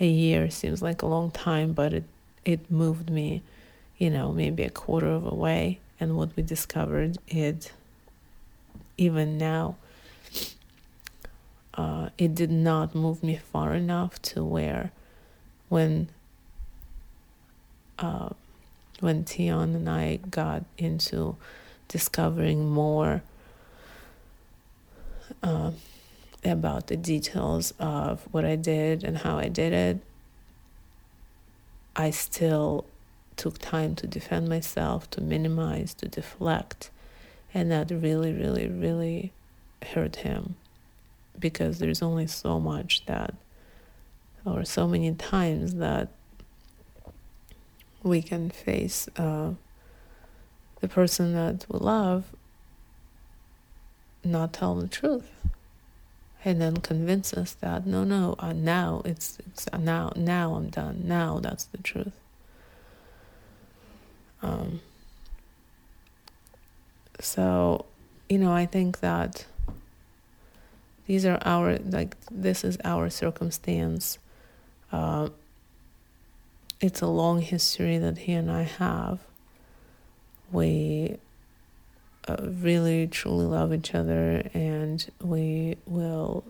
[0.00, 2.04] a year seems like a long time but it
[2.44, 3.42] it moved me
[3.98, 5.80] you know, maybe a quarter of a way.
[6.00, 7.72] And what we discovered it
[8.96, 9.76] even now,
[11.74, 14.92] uh, it did not move me far enough to where
[15.68, 16.08] when
[17.98, 18.30] uh,
[19.00, 21.36] when Tion and I got into
[21.88, 23.22] discovering more
[25.42, 25.70] uh,
[26.44, 30.00] about the details of what I did and how I did it,
[31.96, 32.86] I still
[33.36, 36.90] took time to defend myself, to minimize, to deflect.
[37.54, 39.32] And that really, really, really
[39.94, 40.56] hurt him
[41.38, 43.34] because there's only so much that
[44.44, 46.08] or so many times that
[48.02, 49.52] we can face uh,
[50.80, 52.24] the person that we love
[54.24, 55.30] not tell the truth
[56.44, 60.70] and then convince us that no no uh, now it's it's uh, now now i'm
[60.70, 61.02] done.
[61.04, 62.12] Now that's the truth.
[64.40, 64.80] Um,
[67.20, 67.86] so
[68.28, 69.46] you know i think that
[71.06, 74.18] these are our like this is our circumstance
[74.92, 75.28] uh,
[76.80, 79.20] it's a long history that he and i have
[80.50, 81.16] we
[82.26, 86.44] uh, really truly love each other and we will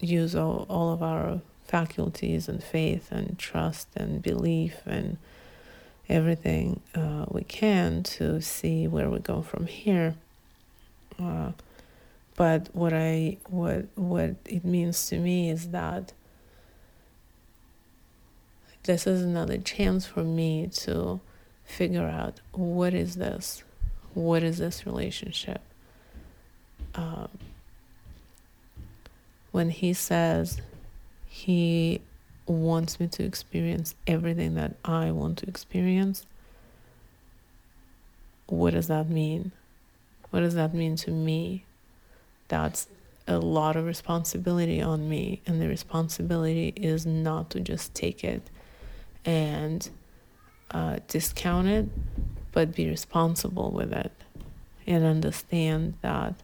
[0.00, 5.16] use all, all of our faculties and faith and trust and belief and
[6.08, 10.14] everything uh, we can to see where we go from here.
[11.20, 11.52] Uh,
[12.36, 16.12] but what I what what it means to me is that
[18.86, 21.20] this is another chance for me to
[21.64, 23.62] figure out what is this
[24.14, 25.60] what is this relationship?
[26.94, 27.28] Um,
[29.52, 30.62] when he says
[31.26, 32.00] he
[32.46, 36.24] wants me to experience everything that I want to experience,
[38.46, 39.52] what does that mean?
[40.30, 41.64] What does that mean to me?
[42.48, 42.88] That's
[43.28, 48.48] a lot of responsibility on me, and the responsibility is not to just take it
[49.26, 49.90] and
[50.70, 51.86] uh, discount it,
[52.52, 54.12] but be responsible with it
[54.86, 56.34] and understand that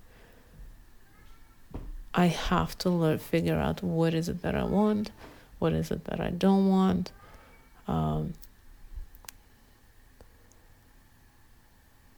[2.13, 5.11] I have to learn, figure out what is it that I want,
[5.59, 7.13] what is it that I don't want.
[7.89, 8.35] Um,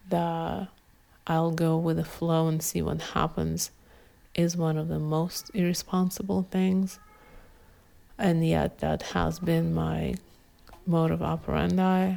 [0.09, 0.69] the
[1.27, 3.71] I'll go with the flow and see what happens
[4.35, 6.99] is one of the most irresponsible things.
[8.19, 10.15] And yet, that has been my
[10.87, 12.17] mode of operandi.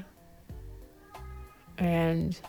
[1.78, 2.40] And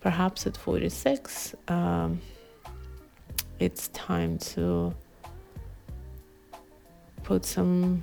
[0.00, 2.20] perhaps at 46 um,
[3.58, 4.94] it's time to
[7.22, 8.02] put some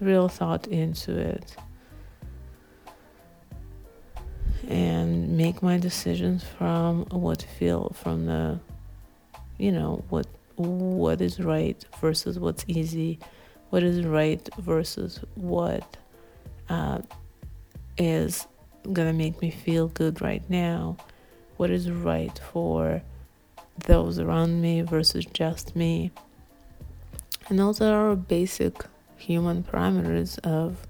[0.00, 1.56] real thought into it
[4.68, 8.58] and make my decisions from what feel from the
[9.58, 13.18] you know what what is right versus what's easy
[13.70, 15.96] what is right versus what
[16.68, 17.00] uh,
[17.98, 18.46] is
[18.92, 20.96] gonna make me feel good right now,
[21.56, 23.02] what is right for
[23.86, 26.10] those around me versus just me.
[27.48, 28.84] And those are our basic
[29.16, 30.86] human parameters of,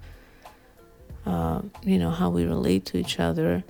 [1.25, 3.63] uh, you know, how we relate to each other.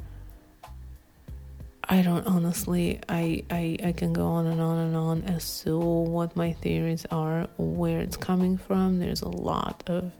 [1.89, 5.78] I don't honestly, I, I, I can go on and on and on as to
[5.80, 8.99] what my theories are, where it's coming from.
[8.99, 10.12] There's a lot of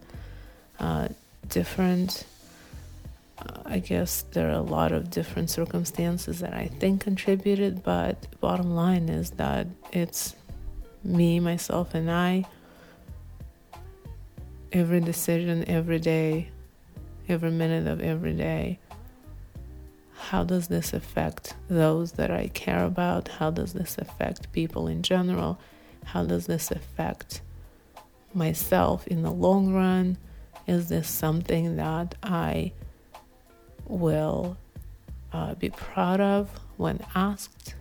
[0.80, 1.10] uh,
[1.50, 2.26] different
[3.39, 8.28] uh, I guess there are a lot of different circumstances that I think contributed, but
[8.39, 10.36] bottom line is that it's
[11.04, 12.45] me, myself, and I.
[14.72, 16.50] Every decision, every day,
[17.30, 18.80] every minute of every day.
[20.16, 23.28] How does this affect those that I care about?
[23.28, 25.60] How does this affect people in general?
[26.06, 27.41] How does this affect
[28.34, 30.18] myself in the long run?
[30.68, 32.74] Is this something that I
[33.86, 34.57] will
[35.32, 37.76] uh, be proud of when asked?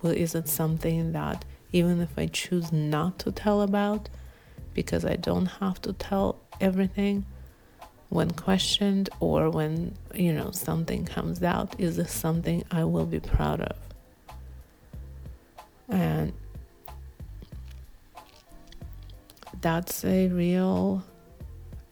[0.00, 4.08] Well, is it something that even if I choose not to tell about,
[4.72, 7.26] because I don't have to tell everything
[8.08, 13.20] when questioned or when you know something comes out, is this something I will be
[13.20, 13.76] proud of?
[15.88, 16.32] And
[19.60, 21.04] that's a real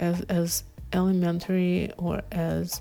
[0.01, 2.81] as as elementary or as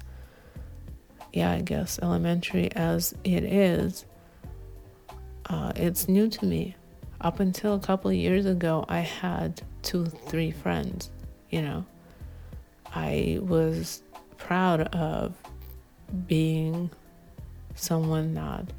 [1.34, 4.06] yeah, I guess elementary as it is,
[5.48, 6.76] uh, it's new to me.
[7.22, 11.12] Up until a couple years ago, I had two, three friends,
[11.50, 11.86] you know.
[12.94, 14.02] I was
[14.38, 15.36] proud of
[16.28, 16.90] being
[17.76, 18.72] someone that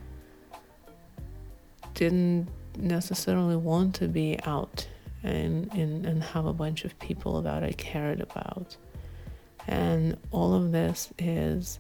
[1.95, 4.87] didn't necessarily want to be out
[5.23, 8.77] and, and, and have a bunch of people that I cared about.
[9.67, 11.79] And all of this is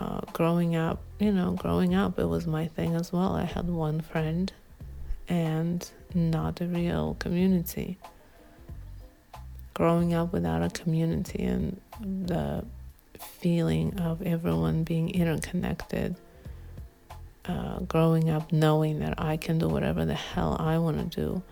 [0.00, 3.34] uh, growing up, you know, growing up, it was my thing as well.
[3.34, 4.52] I had one friend
[5.28, 7.98] and not a real community.
[9.74, 12.64] Growing up without a community and the
[13.18, 16.16] feeling of everyone being interconnected.
[17.44, 21.42] Uh, growing up knowing that I can do whatever the hell I want to do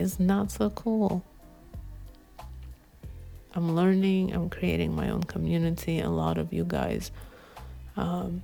[0.00, 1.22] is not so cool.
[3.54, 6.00] I'm learning, I'm creating my own community.
[6.00, 7.10] A lot of you guys
[7.96, 8.42] um,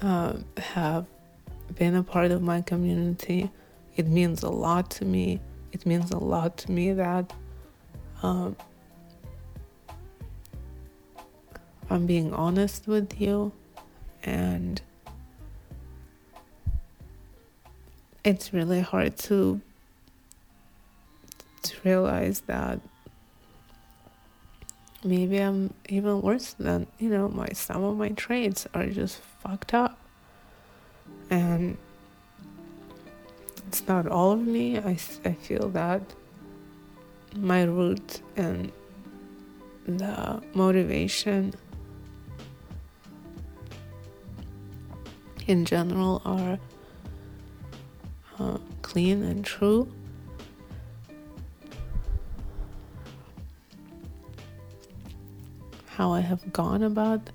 [0.00, 1.06] uh, have
[1.76, 3.50] been a part of my community.
[3.96, 5.40] It means a lot to me.
[5.72, 7.32] It means a lot to me that
[8.22, 8.56] um,
[11.90, 13.52] I'm being honest with you
[14.24, 14.80] and
[18.28, 19.58] it's really hard to
[21.62, 22.78] to realize that
[25.02, 29.72] maybe I'm even worse than you know my some of my traits are just fucked
[29.72, 29.98] up.
[31.30, 31.78] And
[33.66, 34.78] it's not all of me.
[34.78, 36.02] I, I feel that
[37.34, 38.70] my root and
[39.86, 41.54] the motivation
[45.46, 46.58] in general are
[48.38, 49.92] uh, clean and true.
[55.86, 57.30] How I have gone about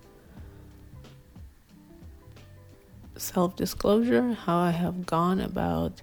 [3.18, 6.02] self disclosure, how I have gone about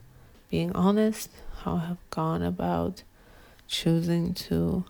[0.51, 1.31] being honest,
[1.63, 3.03] how I have gone about
[3.67, 4.85] choosing to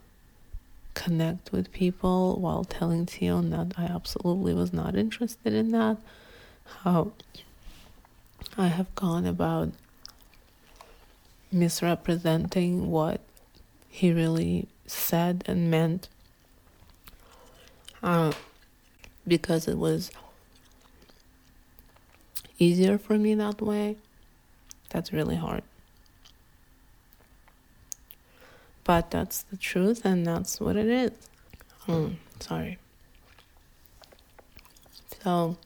[0.95, 5.99] connect with people while telling Tion that I absolutely was not interested in that,
[6.83, 7.13] how
[8.59, 9.71] I have gone about
[11.53, 13.21] misrepresenting what
[13.89, 16.09] he really said and meant
[18.03, 18.33] uh,
[19.27, 20.11] because it was
[22.59, 23.97] easier for me that way.
[24.91, 25.63] That's really hard.
[28.85, 31.13] But that's the truth, and that's what it is.
[31.81, 32.79] Hmm, sorry.
[35.23, 35.57] So,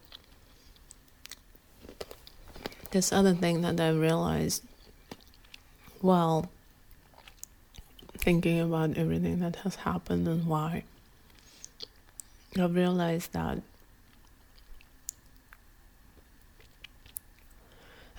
[2.91, 4.63] this other thing that I realized
[6.05, 6.51] while
[8.19, 10.85] thinking about everything that has happened and why,
[12.59, 13.63] I've realized that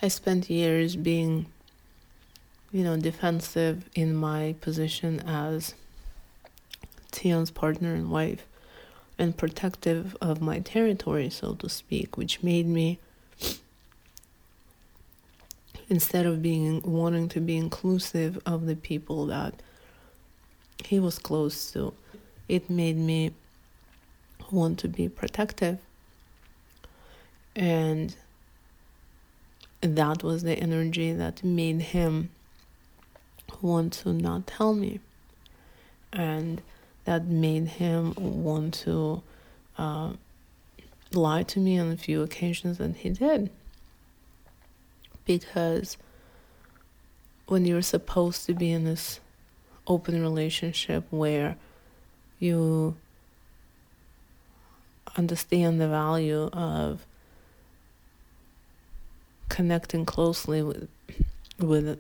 [0.01, 1.45] I spent years being,
[2.71, 5.75] you know, defensive in my position as
[7.11, 8.47] Tion's partner and wife
[9.19, 12.97] and protective of my territory, so to speak, which made me
[15.89, 19.53] instead of being wanting to be inclusive of the people that
[20.83, 21.93] he was close to,
[22.47, 23.31] it made me
[24.51, 25.79] want to be protective.
[27.55, 28.15] And
[29.81, 32.29] that was the energy that made him
[33.61, 34.99] want to not tell me.
[36.11, 36.61] And
[37.05, 39.21] that made him want to
[39.77, 40.13] uh,
[41.13, 43.49] lie to me on a few occasions, and he did
[45.25, 45.97] because
[47.47, 49.19] when you're supposed to be in this
[49.87, 51.57] open relationship where
[52.39, 52.95] you
[55.17, 57.05] understand the value of
[59.49, 60.89] connecting closely with
[61.59, 61.97] with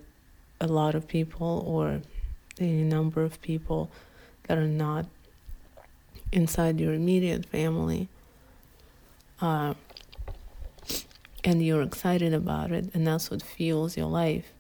[0.59, 2.01] a lot of people or
[2.59, 3.89] a number of people
[4.47, 5.05] that are not
[6.31, 8.07] inside your immediate family
[9.41, 9.73] uh,
[11.45, 14.51] and you're excited about it, and that's what fuels your life.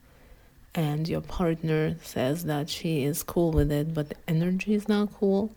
[0.75, 5.11] And your partner says that she is cool with it, but the energy is not
[5.19, 5.51] cool.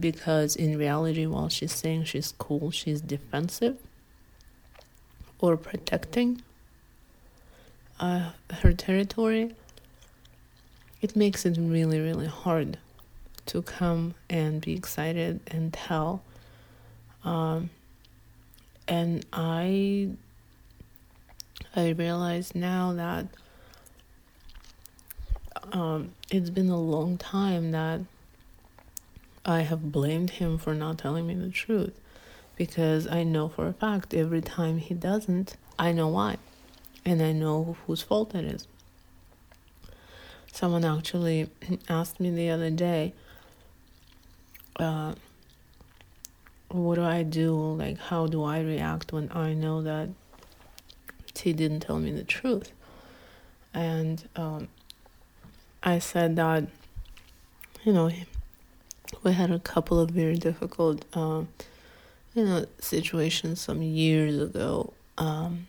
[0.00, 3.76] Because in reality, while she's saying she's cool, she's defensive
[5.40, 6.42] or protecting
[8.00, 8.30] uh,
[8.62, 9.54] her territory.
[11.02, 12.78] It makes it really, really hard
[13.46, 16.22] to come and be excited and tell.
[17.24, 17.68] Um,
[18.88, 20.10] and I
[21.74, 23.26] I realize now that
[25.72, 28.00] um, it's been a long time that
[29.44, 32.00] I have blamed him for not telling me the truth
[32.56, 36.36] because I know for a fact every time he doesn't, I know why,
[37.04, 38.68] and I know whose fault it is.
[40.52, 41.50] Someone actually
[41.88, 43.12] asked me the other day.
[44.76, 45.14] Uh,
[46.74, 47.54] what do I do?
[47.54, 50.08] Like, how do I react when I know that
[51.36, 52.72] he didn't tell me the truth?
[53.72, 54.68] And um,
[55.82, 56.64] I said that,
[57.84, 58.10] you know,
[59.22, 61.42] we had a couple of very difficult, uh,
[62.34, 64.92] you know, situations some years ago.
[65.16, 65.68] Um,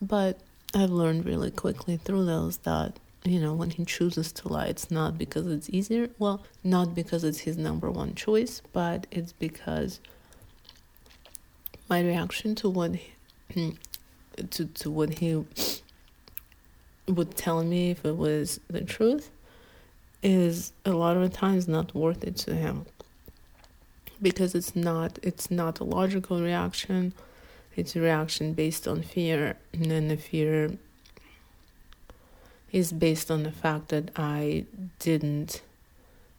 [0.00, 0.38] but
[0.74, 4.88] I've learned really quickly through those that you know, when he chooses to lie, it's
[4.88, 6.10] not because it's easier.
[6.16, 9.98] Well, not because it's his number one choice, but it's because
[11.88, 12.96] my reaction to what
[13.48, 13.76] he,
[14.50, 15.44] to to what he
[17.08, 19.30] would tell me if it was the truth
[20.22, 22.86] is a lot of the times not worth it to him.
[24.20, 27.12] Because it's not it's not a logical reaction.
[27.76, 29.56] It's a reaction based on fear.
[29.72, 30.70] And then the fear
[32.72, 34.64] is based on the fact that I
[34.98, 35.62] didn't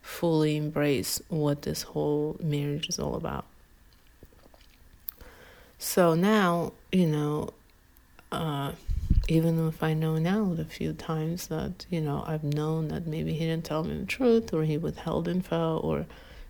[0.01, 3.45] fully embrace what this whole marriage is all about.
[5.79, 7.49] So now, you know,
[8.31, 8.71] uh,
[9.27, 13.33] even if I know now the few times that, you know, I've known that maybe
[13.33, 16.05] he didn't tell me the truth or he withheld info or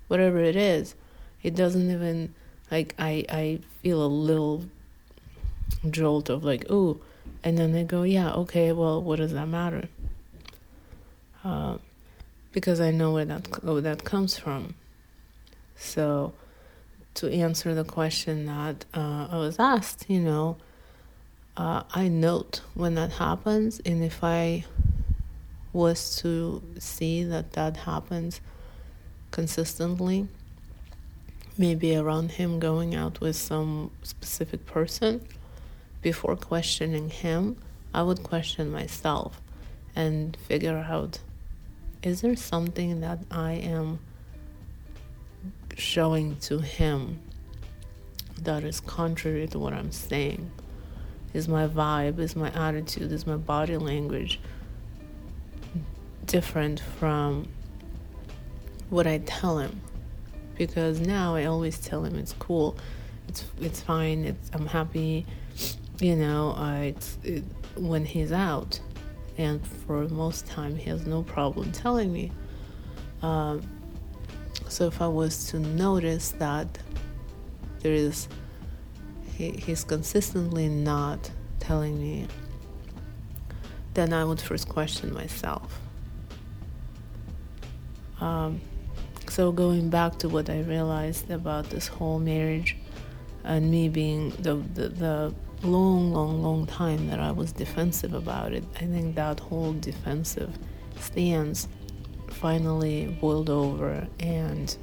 [0.08, 0.96] whatever it is,
[1.44, 2.34] it doesn't even,
[2.72, 4.64] like, I, I feel a little
[5.90, 7.00] jolt of like, oh,
[7.44, 9.90] and then they go, yeah, okay, well, what does that matter?
[11.44, 11.78] Uh,
[12.52, 14.74] because I know where that where that comes from.
[15.76, 16.34] So,
[17.18, 20.58] to answer the question that uh, I was asked, you know,
[21.58, 24.66] uh, I note when that happens, and if I
[25.74, 28.40] was to see that that happens
[29.32, 30.28] consistently,
[31.58, 35.26] maybe around him going out with some specific person,
[36.04, 37.58] before questioning him,
[37.96, 39.42] I would question myself
[39.96, 41.20] and figure out
[42.04, 44.00] is there something that I am
[45.78, 47.20] showing to him
[48.42, 50.52] that is contrary to what I'm saying?
[51.34, 54.40] Is my vibe, is my attitude, is my body language
[56.26, 57.48] different from
[58.90, 59.80] what I tell him?
[60.56, 62.78] Because now I always tell him it's cool,
[63.28, 65.26] it's it's fine, it's I'm happy,
[66.00, 67.44] you know, uh, it's it,
[67.76, 68.80] when he's out,
[69.38, 72.32] and for most time he has no problem telling me.
[73.22, 73.62] Um,
[74.70, 76.68] so if I was to notice that
[77.80, 78.28] there is,
[79.36, 82.28] he, he's consistently not telling me,
[83.94, 85.80] then I would first question myself.
[88.20, 88.62] Um,
[89.30, 92.78] so going back to what I realized about this whole marriage
[93.44, 98.54] and me being the, the, the long, long, long time that I was defensive about
[98.54, 98.64] it.
[98.76, 100.58] I think that whole defensive
[101.00, 101.68] stance
[102.38, 104.78] finally boiled over and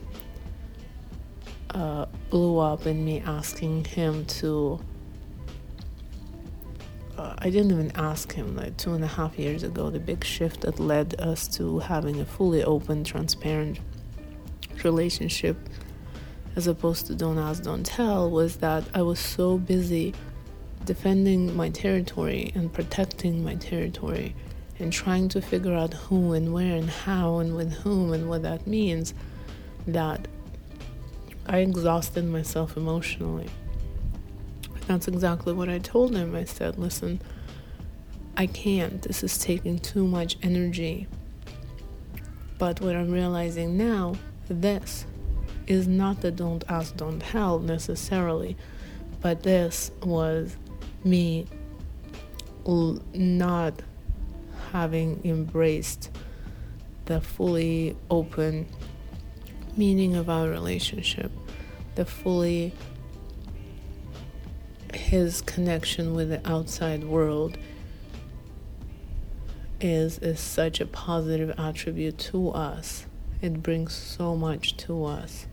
[1.70, 4.80] uh, blew up in me asking him to.
[7.16, 10.24] Uh, I didn't even ask him, like two and a half years ago, the big
[10.24, 13.78] shift that led us to having a fully open, transparent
[14.82, 15.56] relationship
[16.56, 20.14] as opposed to don't ask, don't tell was that I was so busy
[20.84, 24.34] defending my territory and protecting my territory
[24.78, 28.42] and trying to figure out who and where and how and with whom and what
[28.42, 29.14] that means
[29.86, 30.26] that
[31.46, 33.48] I exhausted myself emotionally.
[34.86, 36.34] That's exactly what I told him.
[36.34, 37.20] I said, listen,
[38.36, 39.00] I can't.
[39.02, 41.06] This is taking too much energy.
[42.58, 44.16] But what I'm realizing now,
[44.48, 45.06] this
[45.66, 48.56] is not the don't ask, don't tell necessarily,
[49.20, 50.56] but this was
[51.04, 51.46] me
[52.66, 53.82] not
[54.74, 56.10] having embraced
[57.04, 58.66] the fully open
[59.76, 61.30] meaning of our relationship,
[61.94, 62.74] the fully
[64.92, 67.56] his connection with the outside world
[69.80, 73.06] is is such a positive attribute to us.
[73.40, 75.46] It brings so much to us.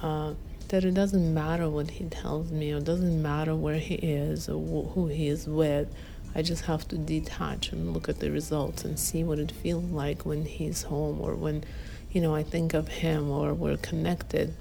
[0.00, 0.32] Uh,
[0.68, 4.84] that it doesn't matter what he tells me, or doesn't matter where he is or
[4.94, 5.92] who he is with.
[6.34, 9.84] I just have to detach and look at the results and see what it feels
[9.84, 11.64] like when he's home or when,
[12.12, 14.54] you know, I think of him or we're connected.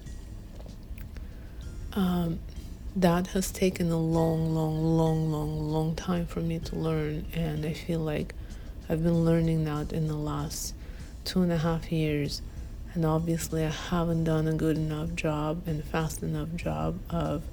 [1.93, 2.39] Um,
[2.95, 7.65] that has taken a long, long, long, long, long time for me to learn, and
[7.65, 8.33] I feel like
[8.89, 10.73] I've been learning that in the last
[11.23, 12.41] two and a half years
[12.93, 17.43] and obviously I haven't done a good enough job and fast enough job of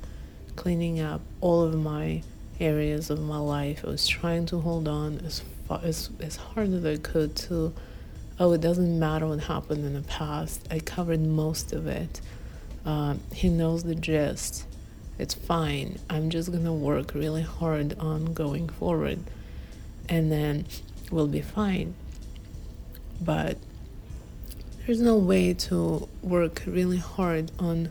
[0.56, 2.22] cleaning up all of my
[2.60, 3.84] areas of my life.
[3.84, 7.72] I was trying to hold on as far as as hard as I could to
[8.38, 10.66] oh it doesn't matter what happened in the past.
[10.70, 12.20] I covered most of it.
[12.84, 14.66] Um, he knows the gist.
[15.18, 15.98] It's fine.
[16.08, 19.20] I'm just gonna work really hard on going forward
[20.08, 20.66] and then
[21.10, 21.94] we'll be fine.
[23.20, 23.56] But
[24.86, 27.88] there's no way to work really hard on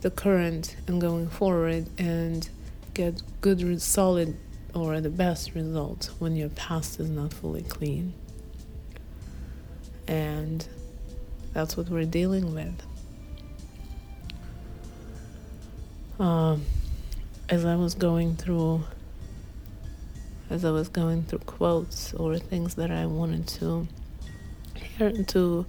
[0.00, 2.48] the current and going forward and
[2.98, 4.36] get good solid
[4.74, 8.12] or the best results when your past is not fully clean
[10.08, 10.66] and
[11.52, 12.82] that's what we're dealing with
[16.18, 16.64] um,
[17.48, 18.82] as i was going through
[20.50, 23.86] as I was going through quotes or things that I wanted to
[24.74, 25.66] hear to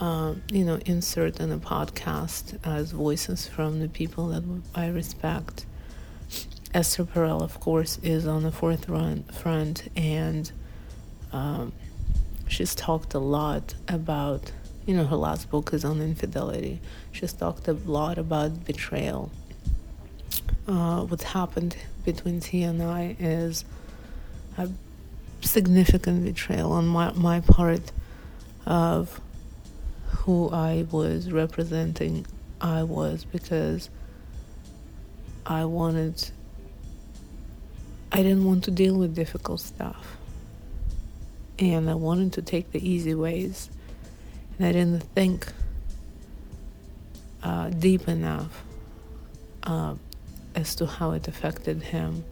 [0.00, 4.42] uh, you know insert in a podcast as voices from the people that
[4.74, 5.66] I respect.
[6.74, 10.50] Esther Perel, of course, is on the fourth run, front, and
[11.32, 11.72] um,
[12.48, 14.50] she's talked a lot about,
[14.84, 16.80] you know, her last book is on infidelity.
[17.12, 19.30] She's talked a lot about betrayal.
[20.66, 23.64] Uh, what happened between T and I is
[24.58, 24.68] a
[25.42, 27.92] significant betrayal on my, my part
[28.66, 29.20] of
[30.08, 32.26] who I was representing.
[32.60, 33.90] I was because
[35.46, 36.30] I wanted,
[38.14, 40.16] I didn't want to deal with difficult stuff.
[41.58, 43.68] And I wanted to take the easy ways.
[44.56, 45.46] And I didn't think
[47.42, 48.64] uh, deep enough
[49.64, 49.96] uh,
[50.54, 52.24] as to how it affected him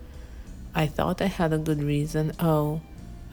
[0.75, 2.33] I thought I had a good reason.
[2.41, 2.81] Oh,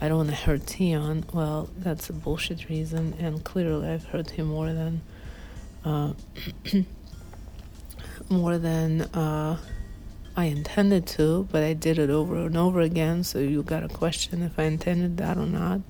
[0.01, 1.23] I don't want to hurt Tion.
[1.33, 5.01] Well, that's a bullshit reason, and clearly I've hurt him more than
[5.85, 6.13] uh,
[8.29, 9.57] more than uh,
[10.39, 13.23] I intended to, but I did it over and over again.
[13.23, 15.81] So you got to question if I intended that or not.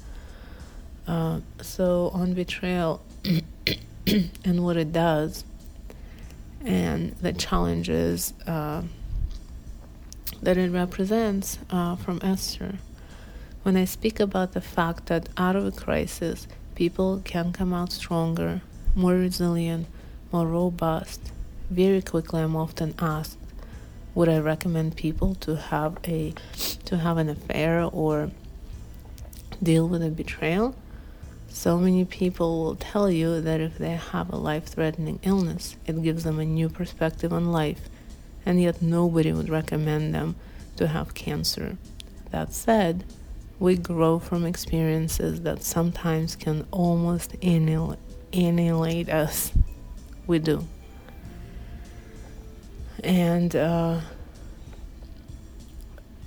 [1.08, 3.02] Uh, so on betrayal
[4.08, 5.43] and what it does,
[6.64, 8.34] and the challenges.
[8.45, 8.84] Uh,
[10.41, 12.76] that it represents uh, from Esther.
[13.64, 17.91] When I speak about the fact that out of a crisis, people can come out
[17.91, 18.62] stronger,
[18.95, 19.88] more resilient,
[20.32, 21.32] more robust,
[21.70, 23.38] very quickly I'm often asked,
[24.20, 26.34] would I recommend people to have a
[26.84, 28.30] to have an affair or
[29.63, 30.76] deal with a betrayal?
[31.47, 36.03] So many people will tell you that if they have a life threatening illness, it
[36.03, 37.88] gives them a new perspective on life
[38.45, 40.36] and yet nobody would recommend them
[40.76, 41.78] to have cancer.
[42.32, 43.05] That said,
[43.57, 49.53] we grow from experiences that sometimes can almost annihilate us.
[50.28, 50.67] We do.
[53.04, 54.02] And uh,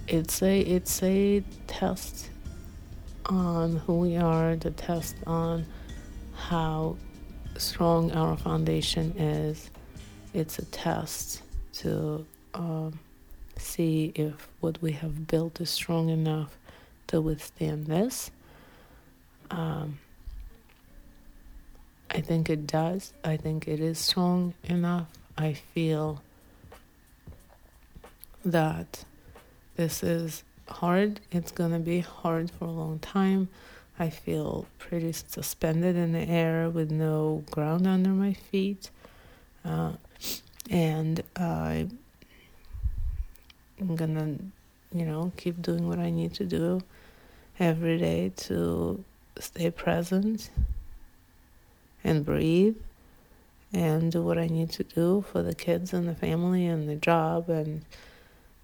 [0.09, 2.31] it's a it's a test
[3.27, 5.67] on who we are, the test on
[6.35, 6.97] how
[7.57, 9.71] strong our foundation is.
[10.33, 11.43] It's a test
[11.75, 12.99] to um,
[13.59, 16.57] see if what we have built is strong enough
[17.09, 18.31] to withstand this.
[19.51, 19.99] Um,
[22.11, 23.13] I think it does.
[23.25, 25.09] I think it is strong enough.
[25.37, 26.23] I feel
[28.45, 29.05] that
[29.77, 31.21] this is hard.
[31.31, 33.49] It's going to be hard for a long time.
[33.99, 38.91] I feel pretty suspended in the air with no ground under my feet.
[39.65, 39.93] Uh,
[40.71, 41.85] and uh,
[43.81, 44.37] I'm gonna,
[44.93, 46.81] you know, keep doing what I need to do
[47.61, 49.05] every day to
[49.39, 50.51] stay present
[52.03, 52.77] and breathe
[53.73, 56.97] and do what I need to do for the kids and the family and the
[56.97, 57.85] job and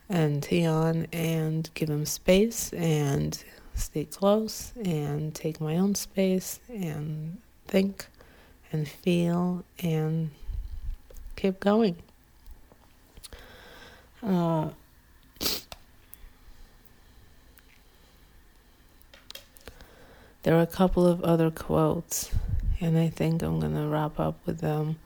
[0.09, 3.43] and Tion and give him space and
[3.75, 8.07] stay close and take my own space and think
[8.73, 10.31] and feel and
[11.37, 11.97] keep going.
[14.23, 14.71] Uh,
[20.43, 22.31] there are a couple of other quotes,
[22.81, 24.97] and I think I'm going to wrap up with them.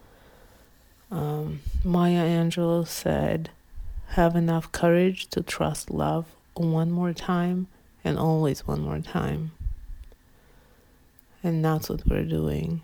[1.10, 3.50] Um, Maya Angelou said,
[4.12, 7.68] Have enough courage to trust love one more time
[8.04, 9.52] and always one more time.
[11.42, 12.82] And that's what we're doing.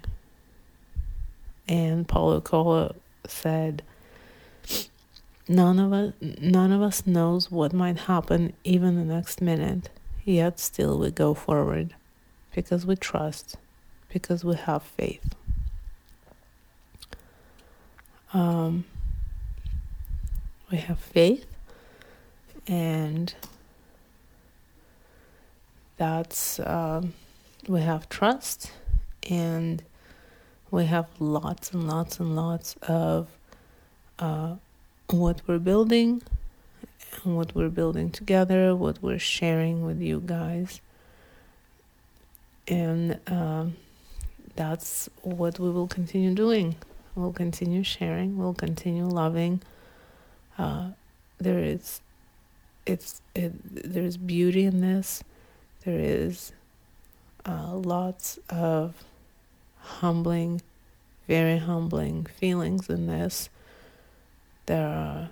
[1.69, 3.83] And Paulo Coelho said,
[5.47, 9.91] None of us none of us knows what might happen even the next minute,
[10.25, 11.95] yet still we go forward
[12.55, 13.57] because we trust,
[14.11, 15.35] because we have faith.
[18.33, 18.87] Um,
[20.71, 21.47] we have faith
[22.67, 23.35] and
[25.97, 27.15] that's um,
[27.67, 28.71] we have trust
[29.29, 29.83] and
[30.71, 33.29] we have lots and lots and lots of
[34.19, 34.57] uh,
[35.11, 36.23] what we're building
[37.25, 40.81] and what we're building together, what we're sharing with you guys.
[42.67, 43.77] And um,
[44.57, 46.77] that's what we will continue doing.
[47.15, 49.63] We'll continue sharing, we'll continue loving.
[50.59, 50.91] Uh,
[51.39, 52.01] there is
[52.87, 53.53] it's it,
[53.93, 55.23] there's beauty in this.
[55.85, 56.53] There is
[57.47, 58.95] uh, lots of
[59.81, 60.61] humbling,
[61.27, 63.49] very humbling feelings in this.
[64.67, 65.31] There are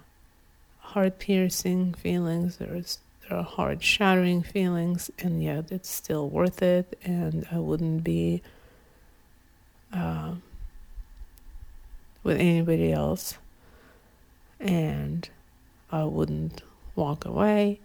[0.78, 2.98] heart piercing feelings, there's
[3.28, 8.42] there are hard shattering feelings and yet it's still worth it and i wouldn't be
[9.92, 10.34] uh,
[12.22, 13.36] with anybody else
[14.60, 15.28] and
[15.90, 16.62] i wouldn't
[16.94, 17.78] walk away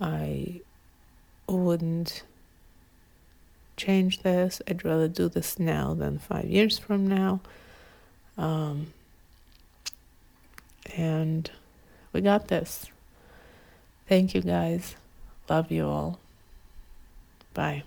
[0.00, 0.60] i
[1.48, 2.22] wouldn't
[3.76, 7.40] change this i'd rather do this now than five years from now
[8.36, 8.92] um,
[10.96, 11.50] and
[12.12, 12.90] we got this
[14.06, 14.96] Thank you guys.
[15.48, 16.18] Love you all.
[17.54, 17.84] Bye.